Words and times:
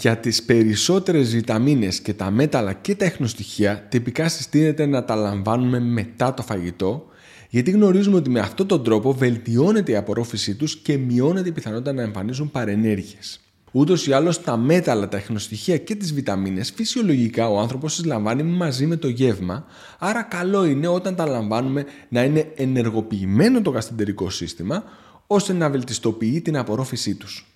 Για 0.00 0.16
τις 0.16 0.42
περισσότερες 0.42 1.30
βιταμίνες 1.30 2.00
και 2.00 2.14
τα 2.14 2.30
μέταλλα 2.30 2.72
και 2.72 2.94
τα 2.94 3.04
εχνοστοιχεία 3.04 3.86
τυπικά 3.88 4.28
συστήνεται 4.28 4.86
να 4.86 5.04
τα 5.04 5.14
λαμβάνουμε 5.14 5.80
μετά 5.80 6.34
το 6.34 6.42
φαγητό 6.42 7.06
γιατί 7.48 7.70
γνωρίζουμε 7.70 8.16
ότι 8.16 8.30
με 8.30 8.40
αυτόν 8.40 8.66
τον 8.66 8.84
τρόπο 8.84 9.12
βελτιώνεται 9.12 9.92
η 9.92 9.96
απορρόφησή 9.96 10.54
τους 10.54 10.76
και 10.76 10.96
μειώνεται 10.96 11.48
η 11.48 11.52
πιθανότητα 11.52 11.92
να 11.92 12.02
εμφανίζουν 12.02 12.50
παρενέργειες. 12.50 13.40
Ούτως 13.72 14.06
ή 14.06 14.12
άλλως, 14.12 14.42
τα 14.42 14.56
μέταλλα, 14.56 15.08
τα 15.08 15.16
εχνοστοιχεία 15.16 15.76
και 15.78 15.94
τις 15.94 16.14
βιταμίνες 16.14 16.70
φυσιολογικά 16.70 17.48
ο 17.48 17.58
άνθρωπος 17.58 17.96
τις 17.96 18.04
λαμβάνει 18.04 18.42
μαζί 18.42 18.86
με 18.86 18.96
το 18.96 19.08
γεύμα, 19.08 19.64
άρα 19.98 20.22
καλό 20.22 20.64
είναι 20.64 20.86
όταν 20.86 21.14
τα 21.14 21.26
λαμβάνουμε 21.26 21.84
να 22.08 22.24
είναι 22.24 22.52
ενεργοποιημένο 22.54 23.62
το 23.62 23.70
γαστεντερικό 23.70 24.30
σύστημα 24.30 24.84
ώστε 25.26 25.52
να 25.52 25.70
βελτιστοποιεί 25.70 26.40
την 26.40 26.56
απορρόφησή 26.56 27.14
τους. 27.14 27.46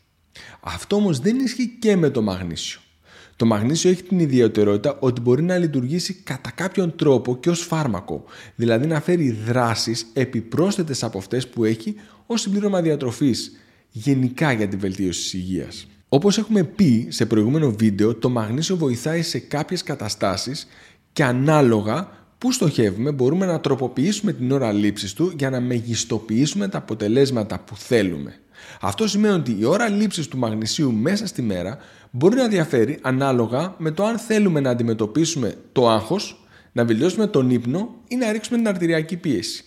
Αυτό 0.61 0.96
όμως 0.96 1.19
δεν 1.19 1.39
ισχύει 1.39 1.77
και 1.79 1.96
με 1.96 2.11
το 2.11 2.23
μαγνήσιο. 2.23 2.81
Το 3.37 3.46
μαγνήσιο 3.46 3.91
έχει 3.91 4.03
την 4.03 4.19
ιδιαιτερότητα 4.19 4.96
ότι 5.00 5.21
μπορεί 5.21 5.43
να 5.43 5.58
λειτουργήσει 5.58 6.14
κατά 6.14 6.50
κάποιον 6.50 6.96
τρόπο 6.96 7.36
και 7.36 7.50
ως 7.50 7.61
φάρμακο, 7.61 8.25
δηλαδή 8.55 8.86
να 8.86 9.00
φέρει 9.00 9.31
δράσεις 9.31 10.07
επιπρόσθετες 10.13 11.03
από 11.03 11.18
αυτές 11.18 11.49
που 11.49 11.64
έχει 11.64 11.95
ως 12.27 12.41
συμπλήρωμα 12.41 12.82
διατροφής, 12.82 13.53
γενικά 13.91 14.53
για 14.53 14.68
τη 14.68 14.77
βελτίωση 14.77 15.21
της 15.21 15.32
υγείας. 15.32 15.86
Όπως 16.08 16.39
έχουμε 16.39 16.64
πει 16.64 17.07
σε 17.11 17.27
προηγούμενο 17.27 17.71
βίντεο, 17.71 18.14
το 18.14 18.29
μαγνήσιο 18.29 18.77
βοηθάει 18.77 19.22
σε 19.22 19.39
κάποιες 19.39 19.83
καταστάσεις 19.83 20.67
και 21.13 21.25
ανάλογα 21.25 22.08
που 22.39 22.53
στοχεύουμε 22.53 23.13
μπορούμε 23.13 23.46
να 23.46 23.61
τροποποιήσουμε 23.61 24.33
την 24.33 24.53
ώρα 24.53 24.72
λήψης 24.72 25.13
του 25.13 25.33
για 25.39 25.50
να 25.50 25.61
μεγιστοποιήσουμε 25.61 26.69
τα 26.69 26.79
αποτελέσματα 26.79 27.58
που 27.58 27.77
θέλουμε. 27.77 28.41
Αυτό 28.80 29.08
σημαίνει 29.08 29.34
ότι 29.34 29.57
η 29.58 29.64
ώρα 29.64 29.89
λήψης 29.89 30.29
του 30.29 30.39
μαγνησίου 30.39 30.93
μέσα 30.93 31.26
στη 31.26 31.43
μέρα 31.43 31.79
μπορεί 32.11 32.36
να 32.36 32.48
διαφέρει 32.48 32.98
ανάλογα 33.02 33.75
με 33.78 33.91
το 33.91 34.05
αν 34.05 34.19
θέλουμε 34.19 34.61
να 34.61 34.70
αντιμετωπίσουμε 34.70 35.55
το 35.72 35.88
άγχος, 35.88 36.46
να 36.72 36.84
βελτιώσουμε 36.84 37.27
τον 37.27 37.50
ύπνο 37.50 37.94
ή 38.08 38.16
να 38.16 38.32
ρίξουμε 38.32 38.56
την 38.56 38.69
αρτηριακή 38.69 39.16
πίεση. 39.16 39.64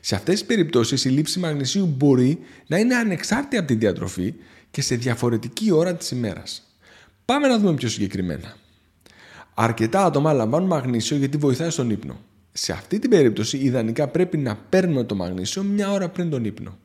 Σε 0.00 0.14
αυτές 0.14 0.34
τις 0.34 0.44
περιπτώσεις 0.44 1.04
η 1.04 1.08
λήψη 1.08 1.38
μαγνησίου 1.38 1.86
μπορεί 1.86 2.38
να 2.66 2.78
είναι 2.78 2.94
ανεξάρτητη 2.94 3.56
από 3.56 3.66
τη 3.66 3.74
διατροφή 3.74 4.34
και 4.70 4.82
σε 4.82 4.94
διαφορετική 4.96 5.70
ώρα 5.70 5.94
της 5.94 6.10
ημέρας. 6.10 6.62
Πάμε 7.24 7.48
να 7.48 7.58
δούμε 7.58 7.74
πιο 7.74 7.88
συγκεκριμένα. 7.88 8.56
Αρκετά 9.54 10.04
άτομα 10.04 10.32
λαμβάνουν 10.32 10.68
μαγνήσιο 10.68 11.16
γιατί 11.16 11.36
βοηθάει 11.36 11.70
στον 11.70 11.90
ύπνο. 11.90 12.20
Σε 12.52 12.72
αυτή 12.72 12.98
την 12.98 13.10
περίπτωση 13.10 13.56
ιδανικά 13.56 14.08
πρέπει 14.08 14.36
να 14.36 14.56
παίρνουμε 14.56 15.04
το 15.04 15.14
μαγνήσιο 15.14 15.62
μια 15.62 15.90
ώρα 15.90 16.08
πριν 16.08 16.30
τον 16.30 16.44
ύπνο. 16.44 16.78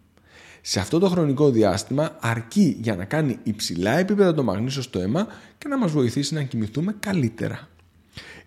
Σε 0.62 0.80
αυτό 0.80 1.00
το 1.00 1.10
χρονικό 1.10 1.50
διάστημα 1.50 2.18
αρκεί 2.20 2.78
για 2.82 2.96
να 2.96 3.06
κάνει 3.06 3.40
υψηλά 3.44 3.98
επίπεδα 3.98 4.34
το 4.34 4.44
μαγνήσιο 4.44 4.82
στο 4.82 5.00
αίμα 5.00 5.28
και 5.58 5.68
να 5.68 5.78
μας 5.78 5.92
βοηθήσει 5.92 6.34
να 6.34 6.44
κοιμηθούμε 6.44 6.96
καλύτερα. 7.00 7.70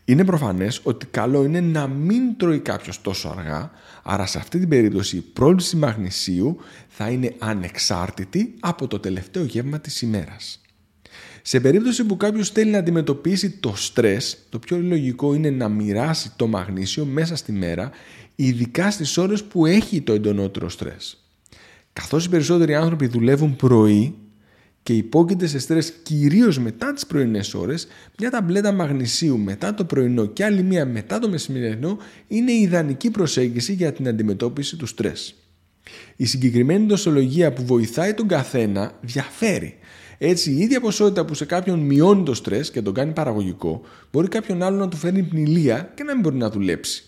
Είναι 0.05 0.25
προφανές 0.25 0.81
ότι 0.83 1.07
καλό 1.07 1.45
είναι 1.45 1.61
να 1.61 1.87
μην 1.87 2.37
τρώει 2.37 2.61
κάποιος 2.61 3.01
τόσο 3.01 3.29
αργά, 3.39 3.71
άρα 4.03 4.27
σε 4.27 4.39
αυτή 4.39 4.59
την 4.59 4.69
περίπτωση 4.69 5.17
η 5.17 5.21
πρόληψη 5.21 5.77
μαγνησίου 5.77 6.57
θα 6.89 7.09
είναι 7.09 7.35
ανεξάρτητη 7.39 8.55
από 8.61 8.87
το 8.87 8.99
τελευταίο 8.99 9.45
γεύμα 9.45 9.81
της 9.81 10.03
ημέρας. 10.03 10.61
Σε 11.43 11.61
περίπτωση 11.61 12.05
που 12.05 12.17
κάποιος 12.17 12.51
θέλει 12.51 12.71
να 12.71 12.79
αντιμετωπίσει 12.79 13.51
το 13.51 13.77
στρες, 13.77 14.39
το 14.49 14.59
πιο 14.59 14.79
λογικό 14.79 15.35
είναι 15.35 15.51
να 15.51 15.69
μοιράσει 15.69 16.33
το 16.37 16.47
μαγνήσιο 16.47 17.05
μέσα 17.05 17.37
στη 17.37 17.53
μέρα, 17.53 17.91
ειδικά 18.35 18.91
στις 18.91 19.17
ώρες 19.17 19.45
που 19.45 19.67
έχει 19.67 20.01
το 20.01 20.13
εντονότερο 20.13 20.69
στρες. 20.69 21.22
Καθώς 21.93 22.25
οι 22.25 22.29
περισσότεροι 22.29 22.75
άνθρωποι 22.75 23.07
δουλεύουν 23.07 23.57
πρωί 23.57 24.15
και 24.83 24.93
υπόκειται 24.93 25.47
σε 25.47 25.59
στρες 25.59 25.93
κυρίως 26.03 26.59
μετά 26.59 26.93
τις 26.93 27.07
πρωινές 27.07 27.55
ώρες, 27.55 27.87
μια 28.19 28.31
ταμπλέτα 28.31 28.73
μαγνησίου 28.73 29.39
μετά 29.39 29.75
το 29.75 29.84
πρωινό 29.84 30.27
και 30.27 30.45
άλλη 30.45 30.62
μία 30.62 30.87
μετά 30.87 31.19
το 31.19 31.29
μεσημερινό 31.29 31.99
είναι 32.29 32.53
η 32.53 32.61
ιδανική 32.61 33.11
προσέγγιση 33.11 33.73
για 33.73 33.93
την 33.93 34.09
αντιμετώπιση 34.09 34.77
του 34.77 34.87
στρες. 34.87 35.34
Η 36.16 36.25
συγκεκριμένη 36.25 36.87
δοσολογία 36.87 37.53
που 37.53 37.65
βοηθάει 37.65 38.15
τον 38.15 38.28
καθένα 38.28 38.99
διαφέρει. 39.00 39.78
Έτσι, 40.19 40.50
η 40.50 40.59
ίδια 40.59 40.81
ποσότητα 40.81 41.25
που 41.25 41.34
σε 41.34 41.45
κάποιον 41.45 41.78
μειώνει 41.78 42.22
το 42.22 42.34
στρες 42.34 42.71
και 42.71 42.83
τον 42.83 42.95
κάνει 42.95 43.12
παραγωγικό, 43.12 43.81
μπορεί 44.12 44.28
κάποιον 44.28 44.62
άλλο 44.62 44.77
να 44.77 44.89
του 44.89 44.97
φέρνει 44.97 45.22
πνηλία 45.22 45.93
και 45.95 46.03
να 46.03 46.12
μην 46.12 46.22
μπορεί 46.22 46.37
να 46.37 46.50
δουλέψει. 46.50 47.05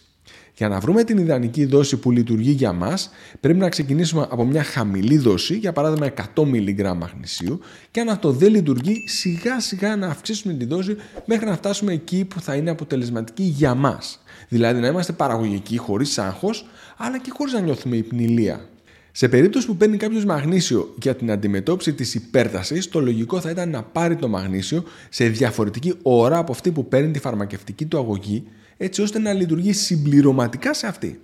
Για 0.56 0.68
να 0.68 0.80
βρούμε 0.80 1.04
την 1.04 1.18
ιδανική 1.18 1.64
δόση 1.64 1.96
που 1.96 2.10
λειτουργεί 2.10 2.50
για 2.50 2.72
μας, 2.72 3.10
πρέπει 3.40 3.58
να 3.58 3.68
ξεκινήσουμε 3.68 4.26
από 4.30 4.44
μια 4.44 4.62
χαμηλή 4.62 5.18
δόση, 5.18 5.56
για 5.56 5.72
παράδειγμα 5.72 6.12
100 6.34 6.42
mg 6.42 6.94
μαγνησίου, 6.96 7.60
και 7.90 8.00
αν 8.00 8.08
αυτό 8.08 8.30
δεν 8.30 8.50
λειτουργεί, 8.50 9.08
σιγά 9.08 9.60
σιγά 9.60 9.96
να 9.96 10.06
αυξήσουμε 10.06 10.54
τη 10.54 10.64
δόση 10.64 10.96
μέχρι 11.24 11.46
να 11.46 11.56
φτάσουμε 11.56 11.92
εκεί 11.92 12.24
που 12.24 12.40
θα 12.40 12.54
είναι 12.54 12.70
αποτελεσματική 12.70 13.42
για 13.42 13.74
μας. 13.74 14.22
Δηλαδή 14.48 14.80
να 14.80 14.86
είμαστε 14.86 15.12
παραγωγικοί 15.12 15.76
χωρίς 15.76 16.18
άγχος, 16.18 16.66
αλλά 16.96 17.18
και 17.18 17.30
χωρίς 17.36 17.52
να 17.52 17.60
νιώθουμε 17.60 17.96
υπνηλία. 17.96 18.68
Σε 19.12 19.28
περίπτωση 19.28 19.66
που 19.66 19.76
παίρνει 19.76 19.96
κάποιος 19.96 20.24
μαγνήσιο 20.24 20.94
για 21.02 21.14
την 21.14 21.30
αντιμετώπιση 21.30 21.92
της 21.92 22.14
υπέρτασης, 22.14 22.88
το 22.88 23.00
λογικό 23.00 23.40
θα 23.40 23.50
ήταν 23.50 23.70
να 23.70 23.82
πάρει 23.82 24.16
το 24.16 24.28
μαγνήσιο 24.28 24.84
σε 25.08 25.28
διαφορετική 25.28 25.94
ώρα 26.02 26.38
από 26.38 26.52
αυτή 26.52 26.70
που 26.70 26.88
παίρνει 26.88 27.10
τη 27.10 27.18
φαρμακευτική 27.18 27.86
του 27.86 27.98
αγωγή, 27.98 28.44
έτσι 28.76 29.02
ώστε 29.02 29.18
να 29.18 29.32
λειτουργεί 29.32 29.72
συμπληρωματικά 29.72 30.74
σε 30.74 30.86
αυτή. 30.86 31.20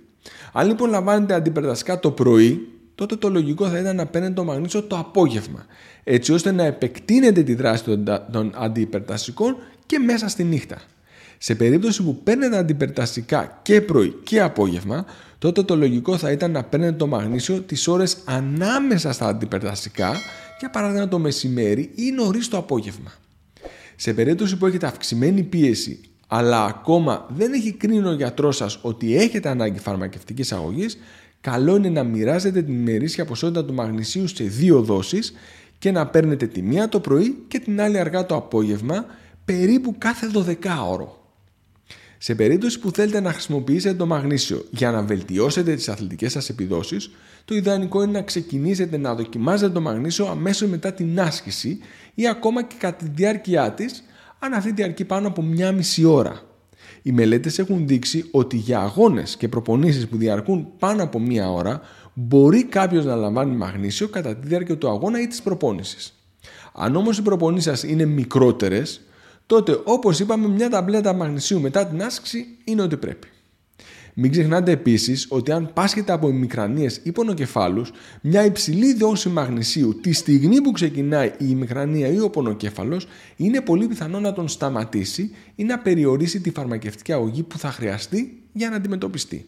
Αν 0.53 0.67
λοιπόν 0.67 0.89
λαμβάνετε 0.89 1.33
αντιπερταστικά 1.33 1.99
το 1.99 2.11
πρωί, 2.11 2.67
τότε 2.95 3.15
το 3.15 3.29
λογικό 3.29 3.67
θα 3.67 3.79
ήταν 3.79 3.95
να 3.95 4.05
παίρνετε 4.05 4.33
το 4.33 4.43
μαγνήσιο 4.43 4.83
το 4.83 4.97
απόγευμα, 4.97 5.65
έτσι 6.03 6.33
ώστε 6.33 6.51
να 6.51 6.63
επεκτείνετε 6.63 7.43
τη 7.43 7.53
δράση 7.53 7.83
των 8.31 8.51
αντιπερταστικών 8.55 9.55
και 9.85 9.99
μέσα 9.99 10.27
στη 10.27 10.43
νύχτα. 10.43 10.81
Σε 11.37 11.55
περίπτωση 11.55 12.03
που 12.03 12.23
παίρνετε 12.23 12.57
αντιπερταστικά 12.57 13.59
και 13.61 13.81
πρωί 13.81 14.13
και 14.23 14.41
απόγευμα, 14.41 15.05
τότε 15.37 15.63
το 15.63 15.75
λογικό 15.75 16.17
θα 16.17 16.31
ήταν 16.31 16.51
να 16.51 16.63
παίρνετε 16.63 16.95
το 16.95 17.07
μαγνήσιο 17.07 17.59
τις 17.59 17.87
ώρες 17.87 18.17
ανάμεσα 18.25 19.11
στα 19.11 19.27
αντιπερταστικά, 19.27 20.15
για 20.59 20.69
παράδειγμα 20.69 21.07
το 21.07 21.19
μεσημέρι 21.19 21.91
ή 21.95 22.11
νωρίς 22.11 22.47
το 22.47 22.57
απόγευμα. 22.57 23.11
Σε 23.95 24.13
περίπτωση 24.13 24.57
που 24.57 24.65
έχετε 24.65 24.87
αυξημένη 24.87 25.43
πίεση 25.43 25.99
αλλά 26.33 26.65
ακόμα 26.65 27.25
δεν 27.29 27.53
έχει 27.53 27.71
κρίνει 27.71 28.07
ο 28.07 28.13
γιατρός 28.13 28.55
σας 28.55 28.79
ότι 28.81 29.15
έχετε 29.17 29.49
ανάγκη 29.49 29.79
φαρμακευτικής 29.79 30.51
αγωγής, 30.51 30.97
καλό 31.41 31.75
είναι 31.75 31.89
να 31.89 32.03
μοιράζετε 32.03 32.61
την 32.61 32.73
ημερήσια 32.73 33.25
ποσότητα 33.25 33.65
του 33.65 33.73
μαγνησίου 33.73 34.27
σε 34.27 34.43
δύο 34.43 34.81
δόσεις 34.81 35.33
και 35.79 35.91
να 35.91 36.07
παίρνετε 36.07 36.47
τη 36.47 36.61
μία 36.61 36.89
το 36.89 36.99
πρωί 36.99 37.43
και 37.47 37.59
την 37.59 37.81
άλλη 37.81 37.97
αργά 37.99 38.25
το 38.25 38.35
απόγευμα, 38.35 39.05
περίπου 39.45 39.95
κάθε 39.97 40.31
12 40.33 40.55
ώρο. 40.89 41.25
Σε 42.17 42.35
περίπτωση 42.35 42.79
που 42.79 42.91
θέλετε 42.91 43.19
να 43.19 43.31
χρησιμοποιήσετε 43.31 43.95
το 43.95 44.05
μαγνήσιο 44.05 44.65
για 44.69 44.91
να 44.91 45.01
βελτιώσετε 45.01 45.75
τις 45.75 45.89
αθλητικές 45.89 46.31
σας 46.31 46.49
επιδόσεις, 46.49 47.11
το 47.45 47.55
ιδανικό 47.55 48.03
είναι 48.03 48.11
να 48.11 48.21
ξεκινήσετε 48.21 48.97
να 48.97 49.15
δοκιμάζετε 49.15 49.71
το 49.71 49.81
μαγνήσιο 49.81 50.25
αμέσως 50.25 50.69
μετά 50.69 50.93
την 50.93 51.19
άσκηση 51.19 51.79
ή 52.13 52.27
ακόμα 52.27 52.63
και 52.63 52.75
κατά 52.79 52.97
τη 52.97 53.11
διάρκεια 53.15 53.71
της 53.71 54.03
αν 54.43 54.53
αυτή 54.53 54.71
διαρκεί 54.71 55.05
πάνω 55.05 55.27
από 55.27 55.41
μία 55.41 55.71
μισή 55.71 56.05
ώρα. 56.05 56.41
Οι 57.01 57.11
μελέτες 57.11 57.59
έχουν 57.59 57.87
δείξει 57.87 58.27
ότι 58.31 58.57
για 58.57 58.79
αγώνες 58.79 59.37
και 59.37 59.47
προπονήσεις 59.47 60.07
που 60.07 60.17
διαρκούν 60.17 60.67
πάνω 60.79 61.03
από 61.03 61.19
μία 61.19 61.51
ώρα 61.51 61.81
μπορεί 62.13 62.63
κάποιος 62.63 63.05
να 63.05 63.15
λαμβάνει 63.15 63.55
μαγνήσιο 63.55 64.07
κατά 64.07 64.35
τη 64.35 64.47
διάρκεια 64.47 64.77
του 64.77 64.89
αγώνα 64.89 65.21
ή 65.21 65.27
της 65.27 65.41
προπόνησης. 65.41 66.13
Αν 66.73 66.95
όμως 66.95 67.17
οι 67.17 67.21
προπονήσεις 67.21 67.71
σας 67.71 67.83
είναι 67.83 68.05
μικρότερες, 68.05 69.01
τότε 69.45 69.79
όπως 69.83 70.19
είπαμε 70.19 70.47
μια 70.47 70.69
ταμπλέτα 70.69 71.13
μαγνησίου 71.13 71.59
μετά 71.59 71.85
την 71.85 72.03
άσκηση 72.03 72.45
είναι 72.63 72.81
ό,τι 72.81 72.97
πρέπει. 72.97 73.27
Μην 74.13 74.31
ξεχνάτε 74.31 74.71
επίσης 74.71 75.25
ότι 75.29 75.51
αν 75.51 75.71
πάσχετε 75.73 76.11
από 76.11 76.29
ημικρανίες 76.29 76.99
ή 77.03 77.11
πονοκεφάλους, 77.11 77.91
μια 78.21 78.45
υψηλή 78.45 78.93
δόση 78.93 79.29
μαγνησίου 79.29 79.99
τη 80.01 80.13
στιγμή 80.13 80.61
που 80.61 80.71
ξεκινάει 80.71 81.27
η 81.27 81.45
ημικρανία 81.49 82.07
ή 82.07 82.19
ο 82.19 82.29
πονοκέφαλος 82.29 83.07
είναι 83.35 83.61
πολύ 83.61 83.87
πιθανό 83.87 84.19
να 84.19 84.33
τον 84.33 84.47
σταματήσει 84.47 85.35
ή 85.55 85.63
να 85.63 85.79
περιορίσει 85.79 86.41
τη 86.41 86.51
φαρμακευτική 86.51 87.11
αγωγή 87.11 87.43
που 87.43 87.57
θα 87.57 87.71
χρειαστεί 87.71 88.41
για 88.53 88.69
να 88.69 88.75
αντιμετωπιστεί. 88.75 89.45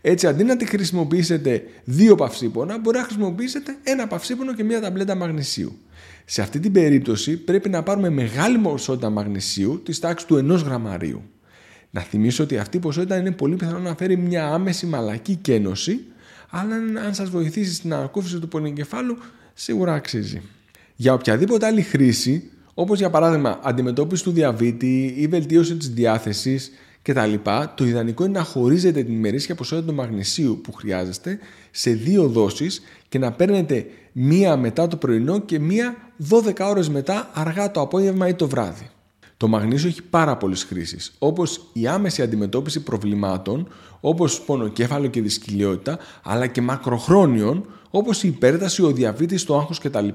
Έτσι, 0.00 0.26
αντί 0.26 0.44
να 0.44 0.56
τη 0.56 0.64
χρησιμοποιήσετε 0.66 1.62
δύο 1.84 2.14
παυσίπονα, 2.14 2.78
μπορεί 2.78 2.96
να 2.96 3.04
χρησιμοποιήσετε 3.04 3.76
ένα 3.82 4.06
παυσίπονο 4.06 4.54
και 4.54 4.64
μία 4.64 4.80
ταμπλέτα 4.80 5.14
μαγνησίου. 5.14 5.78
Σε 6.24 6.42
αυτή 6.42 6.60
την 6.60 6.72
περίπτωση 6.72 7.36
πρέπει 7.36 7.68
να 7.68 7.82
πάρουμε 7.82 8.10
μεγάλη 8.10 8.58
ποσότητα 8.58 9.10
μαγνησίου 9.10 9.82
της 9.84 9.98
τάξης 9.98 10.26
του 10.28 10.36
1 10.36 10.64
γραμμαρίου. 10.64 11.22
Να 11.96 12.02
θυμίσω 12.02 12.42
ότι 12.42 12.58
αυτή 12.58 12.76
η 12.76 12.80
ποσότητα 12.80 13.16
είναι 13.16 13.30
πολύ 13.30 13.56
πιθανό 13.56 13.78
να 13.78 13.94
φέρει 13.94 14.16
μια 14.16 14.46
άμεση 14.46 14.86
μαλακή 14.86 15.34
κένωση, 15.34 16.00
αλλά 16.50 16.74
αν 17.06 17.14
σας 17.14 17.30
βοηθήσει 17.30 17.74
στην 17.74 17.92
ανακούφιση 17.92 18.38
του 18.38 18.48
πονοκεφάλου, 18.48 19.16
σίγουρα 19.54 19.94
αξίζει. 19.94 20.42
Για 20.96 21.12
οποιαδήποτε 21.12 21.66
άλλη 21.66 21.82
χρήση, 21.82 22.50
όπως 22.74 22.98
για 22.98 23.10
παράδειγμα 23.10 23.60
αντιμετώπιση 23.62 24.22
του 24.22 24.30
διαβήτη 24.30 25.14
ή 25.16 25.26
βελτίωση 25.26 25.76
της 25.76 25.88
διάθεσης, 25.90 26.70
κτλ. 27.02 27.34
Το 27.74 27.84
ιδανικό 27.84 28.24
είναι 28.24 28.38
να 28.38 28.44
χωρίζετε 28.44 29.02
την 29.02 29.14
ημερήσια 29.14 29.54
ποσότητα 29.54 29.88
του 29.88 29.94
μαγνησίου 29.94 30.60
που 30.62 30.72
χρειάζεστε 30.72 31.38
σε 31.70 31.90
δύο 31.90 32.28
δόσεις 32.28 32.82
και 33.08 33.18
να 33.18 33.32
παίρνετε 33.32 33.86
μία 34.12 34.56
μετά 34.56 34.88
το 34.88 34.96
πρωινό 34.96 35.38
και 35.38 35.58
μία 35.58 35.96
12 36.30 36.52
ώρες 36.60 36.88
μετά 36.88 37.30
αργά 37.34 37.70
το 37.70 37.80
απόγευμα 37.80 38.28
ή 38.28 38.34
το 38.34 38.48
βράδυ. 38.48 38.90
Το 39.36 39.48
μαγνήσιο 39.48 39.88
έχει 39.88 40.02
πάρα 40.02 40.36
πολλές 40.36 40.64
χρήσεις, 40.64 41.12
όπως 41.18 41.70
η 41.72 41.86
άμεση 41.86 42.22
αντιμετώπιση 42.22 42.82
προβλημάτων, 42.82 43.68
όπως 44.00 44.40
πονοκέφαλο 44.40 45.06
και 45.06 45.20
δυσκυλιότητα, 45.20 45.98
αλλά 46.22 46.46
και 46.46 46.60
μακροχρόνιων, 46.60 47.66
όπως 47.90 48.22
η 48.22 48.28
υπέρταση, 48.28 48.82
ο 48.82 48.92
διαβήτης, 48.92 49.44
το 49.44 49.56
άγχος 49.56 49.78
κτλ. 49.78 50.08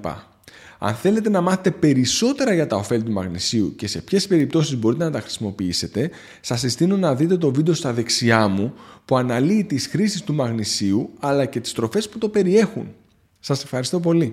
Αν 0.84 0.94
θέλετε 0.94 1.30
να 1.30 1.42
μάθετε 1.42 1.72
περισσότερα 1.72 2.54
για 2.54 2.68
τα 2.68 2.76
ωφέλη 2.76 3.04
του 3.04 3.12
μαγνησίου 3.12 3.76
και 3.76 3.88
σε 3.88 4.02
ποιες 4.02 4.28
περιπτώσεις 4.28 4.78
μπορείτε 4.78 5.04
να 5.04 5.12
τα 5.12 5.20
χρησιμοποιήσετε, 5.22 6.10
σας 6.42 6.60
συστήνω 6.60 6.98
να 6.98 7.16
δείτε 7.16 7.38
το 7.38 7.54
βίντεο 7.54 7.74
στα 7.74 7.94
δεξιά 7.94 8.48
μου 8.48 8.74
που 9.06 9.18
αναλύει 9.18 9.64
τις 9.64 9.88
χρήσεις 9.88 10.22
του 10.22 10.34
μαγνησίου 10.34 11.10
αλλά 11.20 11.46
και 11.46 11.60
τις 11.60 11.74
τροφές 11.74 12.10
που 12.10 12.18
το 12.18 12.30
περιέχουν. 12.30 12.88
Σας 13.40 13.64
ευχαριστώ 13.64 14.00
πολύ. 14.00 14.30